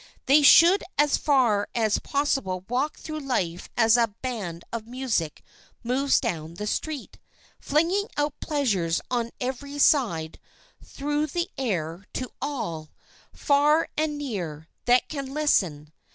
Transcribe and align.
They 0.25 0.41
should 0.41 0.83
as 0.97 1.15
far 1.15 1.69
as 1.75 1.99
possible 1.99 2.65
walk 2.67 2.97
through 2.97 3.19
life 3.19 3.69
as 3.77 3.97
a 3.97 4.15
band 4.23 4.63
of 4.73 4.87
music 4.87 5.43
moves 5.83 6.19
down 6.19 6.55
the 6.55 6.65
street, 6.65 7.19
flinging 7.59 8.07
out 8.17 8.39
pleasures 8.39 8.99
on 9.11 9.29
every 9.39 9.77
side 9.77 10.39
through 10.83 11.27
the 11.27 11.51
air 11.55 12.03
to 12.13 12.31
all, 12.41 12.89
far 13.31 13.87
and 13.95 14.17
near, 14.17 14.67
that 14.85 15.07
can 15.07 15.35
listen. 15.35 15.93